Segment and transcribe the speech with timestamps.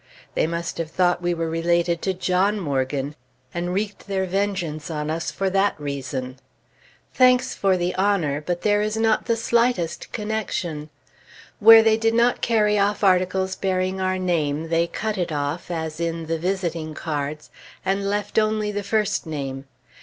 [0.33, 3.13] They must have thought we were related to John Morgan,
[3.53, 6.37] and wreaked their vengeance on us for that reason.
[7.13, 10.89] Thanks for the honor, but there is not the slightest connection!
[11.59, 15.99] Where they did not carry off articles bearing our name, they cut it off, as
[15.99, 17.51] in the visiting cards,
[17.85, 19.65] and left only the first name.